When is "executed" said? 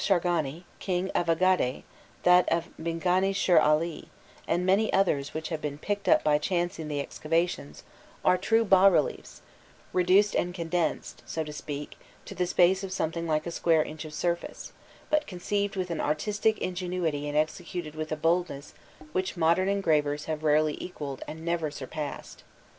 17.37-17.93